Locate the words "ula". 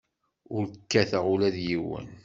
1.33-1.49